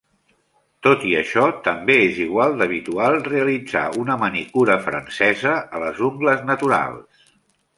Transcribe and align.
Tot 0.85 1.03
i 1.09 1.11
això, 1.17 1.43
també 1.67 1.97
és 2.05 2.17
igual 2.23 2.57
d'habitual 2.61 3.17
realitzar 3.27 3.83
una 4.05 4.17
manicura 4.23 4.79
francesa 4.87 5.55
a 5.77 5.83
les 5.85 6.03
ungles 6.11 6.45
naturals. 6.53 7.31